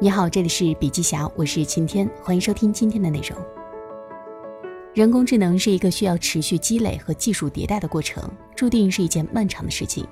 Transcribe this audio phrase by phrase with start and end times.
[0.00, 3.36] 你好，这里是笔记侠，我是晴天，欢迎收听今天的内容。
[4.94, 8.22] 人工智能是一个需要持续积累和技术迭代的过程，
[8.54, 10.06] 注定是一件漫长的事情。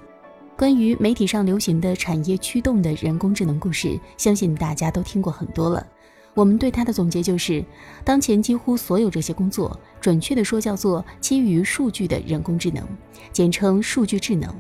[0.58, 5.87] 关于媒体上流行的产业驱动的人工智能故事，相信大家都听过很多了。
[6.34, 7.64] 我们对它的总结就是，
[8.04, 12.84] 当前几乎所有这些工作，准确的说叫做基于数据的人工智能，
[13.30, 14.53] 简称数据智能。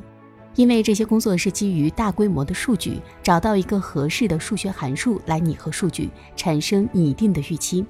[0.56, 7.84] 因为这些工作是基于大规模的数据，找到一个合适的数学函数来拟合数据，产生拟定的预期。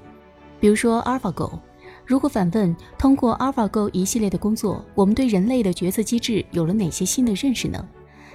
[0.59, 1.59] 比如说 AlphaGo，
[2.05, 7.87] 如果反问通过 AlphaGo 一系列的工作，我们对人类的决策机制有了哪些新的认识呢？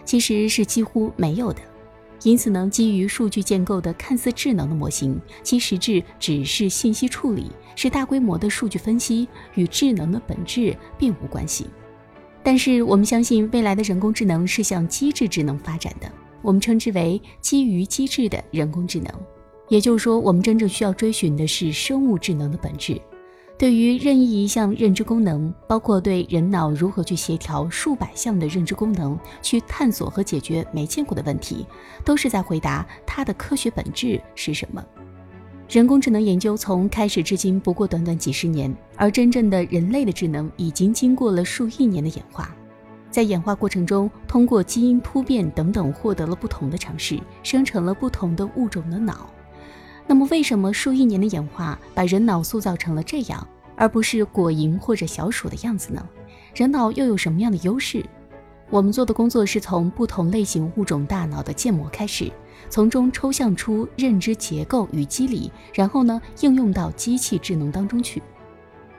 [0.04, 1.60] 其实是几乎没有的。
[2.22, 11.66] 因此呢，基于数据建构的看似智能的模型，其实质只是信息处理，是大规模的数据分析，与智能的本质并无关系。
[12.42, 16.10] 但是我们相信，未来的人工智能是向机制智能发展的，
[16.42, 19.12] 我们称之为基于机制的人工智能。
[19.68, 23.00] 也就是说，我们真正需要追寻的是生物智能的本质。
[23.56, 31.64] 对于任意一项认知功能，包括对人脑如何去协调数百项的认知功能，去探索和解决没见过的问题，
[32.04, 34.84] 都是在回答它的科学本质是什么。
[35.72, 42.54] 人工智能研究从开始至今不过短短几十年，而真正的人类的智能已经经过了数亿年的演化，
[43.10, 49.30] 在演化过程中，通过基因突变等等获得了不同的尝试，生成了不同的物种的脑。
[50.06, 56.06] 那么，为什么数亿年的演化把人脑塑造成了这样，而不是果蝇或者小鼠的样子呢？
[56.54, 58.04] 人脑又有什么样的优势？
[58.68, 62.30] 我们做的工作是从不同类型物种大脑的建模开始，
[62.68, 68.22] 从中抽象出认知结构与机理，然后呢应用到机器智能当中去。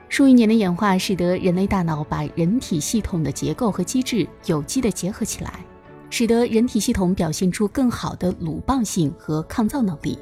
[0.08, 5.64] 数亿年的演化使得人类大脑把人体系统的结构和机制有机的结合起来，
[6.08, 10.18] 使得人体系统表现出更好的鲁棒性和抗造能力。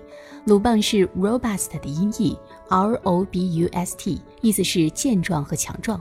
[0.46, 2.36] 鲁棒是 robust 的音译
[2.70, 6.00] ，R O B U S T，意思是健壮和强壮。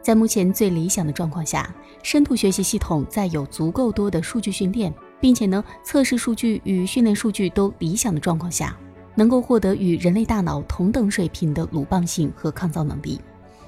[0.00, 8.76] 在目前最理想的状况下，深度学习系统在有足够多的数据训练，并且呢测试数据与训练数据都理想的状况下，
[9.14, 13.20] 能够获得与人类大脑同等水平的鲁棒性和抗造能力。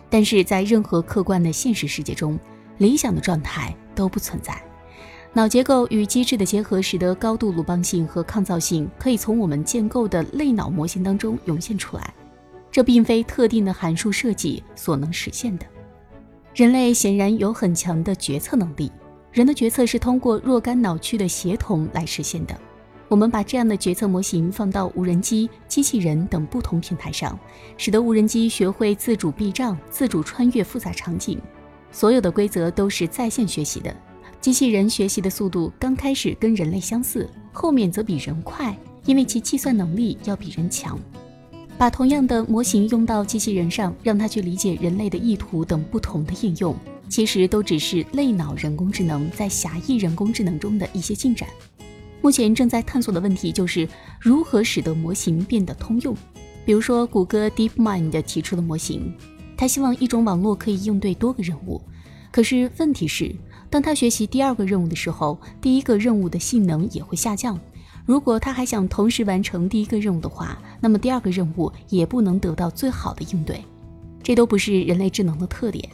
[0.08, 2.38] 但是在任何客观的现实世界中，
[2.78, 4.60] 理想的状态都不存在。
[5.32, 12.12] 脑结构与机制的结合，使得高度鲁棒性和抗造性可以从我们建构的类脑模型当中涌现出来，
[12.68, 15.64] 这并非特定的函数设计所能实现的。
[16.52, 18.90] 人类显然有很强的决策能力，
[19.32, 22.58] 人的决策是通过若干脑区的协同来实现的。
[23.06, 27.38] 我们把这样的决策模型放到无人机、机器人等不同平台上，
[27.76, 31.40] 使得无人机学会自主避障、自主穿越复杂场景。
[31.92, 33.94] 所有的规则都是在线学习的，
[34.40, 40.98] 机器人学习的速度刚开始跟人类相似，后面则比人快，因为其计算能力要比人强。
[41.76, 46.76] 把同样的模型用到机器人上，让它去理解人类的意图等不同的应用，
[47.10, 51.48] 其实都只是类脑人工智能在狭义人工智能中的一些进展。
[52.22, 53.88] 目前正在探索的问题就是
[54.20, 56.16] 如何使得模型变得通用。
[56.64, 59.12] 比如说，谷歌 DeepMind 提出的模型，
[59.56, 61.82] 他希望一种网络可以应对多个任务。
[62.30, 63.34] 可是问题是，
[63.68, 67.58] 当他学习第二个任务的时候，第一个任务的性能也会下降。
[68.06, 73.64] 如果他还想同时完成第一个任务的话，那么第二个任务也不能得到最好的应对。
[74.22, 75.88] 这都不是人类智能的特点。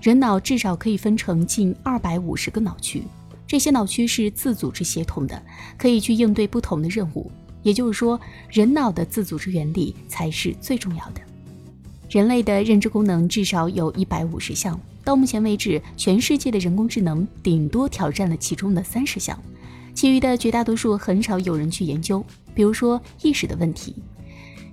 [0.00, 3.02] 人脑至少可以分成近二百五十个脑区，
[3.46, 5.42] 这些脑区是自组织协同的，
[5.76, 7.30] 可以去应对不同的任务。
[7.62, 8.18] 也就是说，
[8.48, 11.20] 人脑的自组织原理才是最重要的。
[12.08, 19.38] 人类的认知功能至少有一百五十项，到目前为止，全世界的人工智能顶多挑战了其中的三十项。
[19.92, 22.24] 其余的绝大多数很少有人去研究，
[22.54, 23.94] 比如说意识的问题，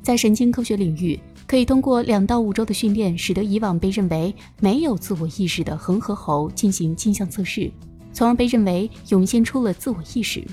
[0.02, 7.72] 在神经科学领域，可以通过两到五周的训练，使得以往被认为没有自我意识的恒河猴进行镜像测试，
[8.12, 10.46] 从而被认为涌现出了自我意识。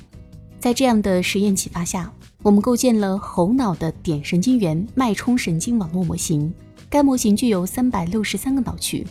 [0.61, 2.11] 在这样的实验启发下，
[2.43, 6.51] 我们构建了猴脑的点神经元脉冲神经网络模型，
[6.89, 9.05] 该模型具有三百六十三个脑区。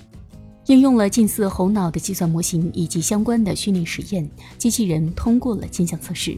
[0.68, 4.27] 应用了近似猴脑的计算模型以及相关的训练实验，
[4.57, 6.38] 机器人通过了镜像测试。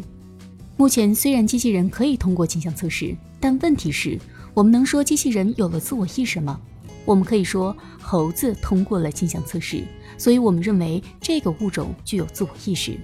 [0.78, 4.20] 目前，虽然机器人可以通过镜像测试，但问题是，
[4.56, 6.60] 我们能说机器人有了自我意识吗？
[7.04, 9.84] 我们可以说，猴子通过了镜像测试，
[10.18, 12.98] 所以我们认为这个物种具有自我意识。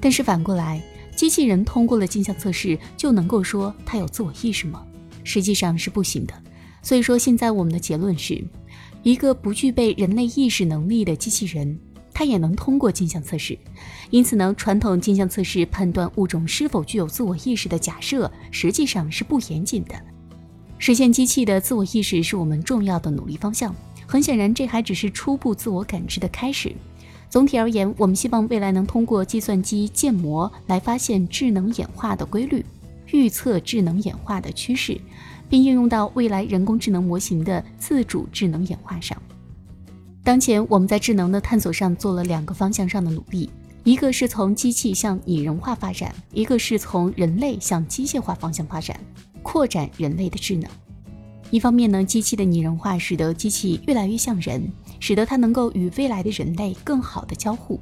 [0.00, 0.82] 但是反过来，
[1.14, 4.82] 机器人通过了镜像测试，就能够说它有自我意识吗？
[5.24, 6.32] 实际上是不行的。
[6.80, 8.42] 所以说，现在我们的结论是。
[9.02, 11.78] 一个不具备人类意识能力的机器人，
[12.14, 13.58] 它也能通过镜像测试。
[14.08, 19.94] 因此呢，传统镜像测试判断物种是否具有自我意识的假设，实际上是不严谨的。
[20.86, 23.74] 实现机器的自我意识是我们重要的努力方向。
[24.06, 26.76] 很显然，这还只是初步自我感知的开始。
[27.30, 32.62] 总体而言，我们希望未来能通过计算机建模来发现智能演化的规律，
[33.12, 35.00] 预测智能演化的趋势，
[35.48, 39.16] 并应用到未来人工智能模型的自主智能演化上。
[40.22, 43.48] 当前，我们在智能的探索上做了两个方向上的努力：
[43.84, 49.00] 一个是从机器向拟人化发展，一个是从人类向机械化方向发展，
[49.44, 50.68] 扩展人类的智能。
[51.50, 54.68] 一方面呢，机器的拟人化使得机器越来越像人，
[54.98, 57.78] 使得它能够与未来的人类更好的交互；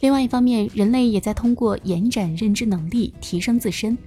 [0.00, 3.98] 另外一方面，人类也在通过延展认知能力提升自身。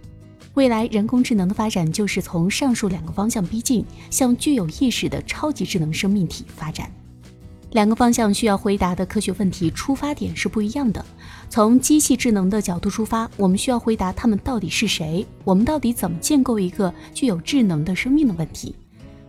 [0.54, 6.90] 未来人工智能的发展就是从上述两个方向逼近，向具有意识的超级智能生命体发展。
[7.72, 11.04] 两个方向需要回答的科学问题出发点是不一样的。
[11.50, 18.76] 从机器智能的角度出发，我们需要回答他们到底是谁，我们到底怎么建构一个具有智能的生命的问题。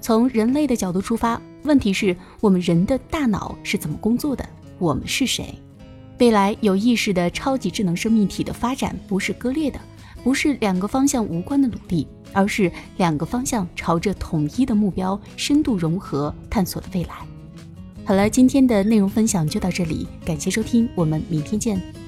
[0.01, 4.45] 从人类的角度出发，问题是我们人的大脑是怎么工作的？
[4.79, 5.55] 我们是谁？
[6.19, 9.79] 未来有意识的超级智能生命体的发展不是割裂的，
[10.25, 17.32] 不是两个方向无关的努力，而是两个方向朝着统一的目标深度融合探索的未来。
[18.05, 22.02] 好了，今天的内容分享就到这里，感谢收听，我们明天见。